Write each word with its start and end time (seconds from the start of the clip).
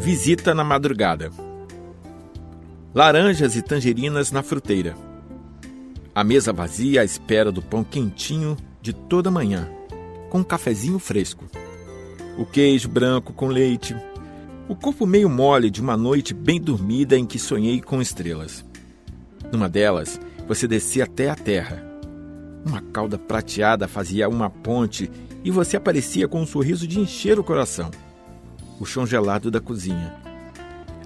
Visita 0.00 0.54
na 0.54 0.64
madrugada. 0.64 1.30
Laranjas 2.94 3.54
e 3.54 3.60
tangerinas 3.60 4.32
na 4.32 4.42
fruteira. 4.42 4.96
A 6.14 6.24
mesa 6.24 6.54
vazia 6.54 7.02
à 7.02 7.04
espera 7.04 7.52
do 7.52 7.60
pão 7.60 7.84
quentinho 7.84 8.56
de 8.80 8.94
toda 8.94 9.30
manhã, 9.30 9.68
com 10.30 10.38
um 10.38 10.42
cafezinho 10.42 10.98
fresco. 10.98 11.44
O 12.38 12.46
queijo 12.46 12.88
branco 12.88 13.34
com 13.34 13.48
leite. 13.48 13.94
O 14.70 14.74
corpo 14.74 15.04
meio 15.04 15.28
mole 15.28 15.68
de 15.68 15.82
uma 15.82 15.98
noite 15.98 16.32
bem 16.32 16.58
dormida 16.58 17.18
em 17.18 17.26
que 17.26 17.38
sonhei 17.38 17.82
com 17.82 18.00
estrelas. 18.00 18.64
Numa 19.52 19.68
delas, 19.68 20.18
você 20.48 20.66
descia 20.66 21.04
até 21.04 21.28
a 21.28 21.36
terra. 21.36 21.84
Uma 22.64 22.80
cauda 22.80 23.18
prateada 23.18 23.86
fazia 23.86 24.30
uma 24.30 24.48
ponte 24.48 25.10
e 25.44 25.50
você 25.50 25.76
aparecia 25.76 26.26
com 26.26 26.40
um 26.40 26.46
sorriso 26.46 26.86
de 26.86 26.98
encher 26.98 27.38
o 27.38 27.44
coração. 27.44 27.90
O 28.80 28.84
chão 28.84 29.06
gelado 29.06 29.50
da 29.50 29.60
cozinha. 29.60 30.12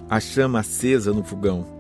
A 0.09 0.19
chama 0.21 0.61
acesa 0.61 1.13
no 1.13 1.23
fogão 1.23 1.75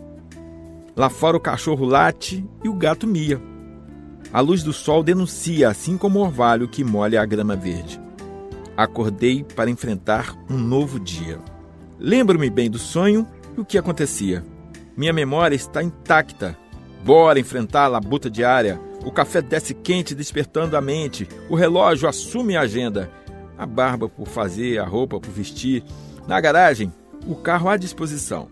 Lá 0.96 1.10
fora 1.10 1.36
o 1.36 1.40
cachorro 1.40 1.84
late 1.84 2.44
e 2.62 2.68
o 2.68 2.74
gato 2.74 3.04
mia. 3.04 3.40
A 4.32 4.40
luz 4.40 4.62
do 4.62 4.72
sol 4.72 5.02
denuncia, 5.02 5.68
assim 5.68 5.98
como 5.98 6.20
o 6.20 6.22
orvalho 6.22 6.68
que 6.68 6.84
molha 6.84 7.20
a 7.20 7.26
grama 7.26 7.56
verde. 7.56 8.00
Acordei 8.76 9.42
para 9.42 9.70
enfrentar 9.70 10.36
um 10.48 10.56
novo 10.56 11.00
dia. 11.00 11.40
Lembro-me 11.98 12.48
bem 12.48 12.70
do 12.70 12.78
sonho 12.78 13.26
e 13.56 13.60
o 13.60 13.64
que 13.64 13.76
acontecia. 13.76 14.44
Minha 14.96 15.12
memória 15.12 15.56
está 15.56 15.82
intacta. 15.82 16.56
Bora 17.04 17.40
enfrentar 17.40 17.84
a 17.84 17.88
labuta 17.88 18.30
diária. 18.30 18.80
O 19.04 19.10
café 19.10 19.42
desce 19.42 19.74
quente, 19.74 20.14
despertando 20.14 20.76
a 20.76 20.80
mente. 20.80 21.28
O 21.48 21.56
relógio 21.56 22.08
assume 22.08 22.56
a 22.56 22.62
agenda. 22.62 23.10
A 23.56 23.66
barba 23.66 24.08
por 24.08 24.26
fazer, 24.26 24.78
a 24.78 24.84
roupa 24.84 25.20
por 25.20 25.30
vestir. 25.30 25.84
Na 26.26 26.40
garagem, 26.40 26.92
o 27.26 27.34
carro 27.34 27.68
à 27.68 27.76
disposição 27.76 28.48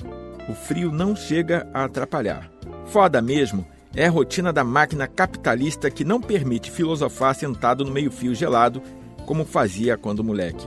o 0.49 0.55
frio 0.55 0.91
não 0.91 1.15
chega 1.15 1.69
a 1.73 1.85
atrapalhar. 1.85 2.51
Foda 2.87 3.23
mesmo 3.23 3.65
é 3.95 4.07
a 4.07 4.11
rotina 4.11 4.53
da 4.53 4.65
máquina 4.65 5.07
capitalista 5.07 5.91
que 5.91 6.05
não 6.05 6.21
permite 6.21 6.71
filosofar 6.71 7.35
sentado 7.35 7.85
no 7.85 7.93
meio-fio 7.93 8.35
gelado, 8.35 8.83
como 9.27 9.45
fazia 9.45 9.97
quando 9.97 10.25
moleque. 10.25 10.67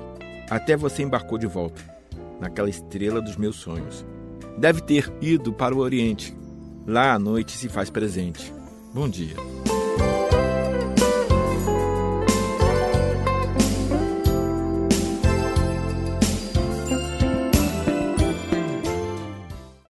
Até 0.50 0.78
você 0.78 1.04
embarcou 1.04 1.38
de 1.38 1.48
volta, 1.48 1.82
naquela 2.40 2.70
estrela 2.70 3.22
dos 3.22 3.36
meus 3.36 3.56
sonhos. 3.56 4.06
Deve 4.58 4.82
ter 4.82 5.12
ido 5.22 5.52
para 5.52 5.76
o 5.76 5.80
Oriente. 5.80 6.36
Lá 6.88 7.14
a 7.14 7.20
noite 7.20 7.52
se 7.58 7.68
faz 7.68 7.90
presente. 7.90 8.54
Bom 8.94 9.10
dia. 9.10 9.36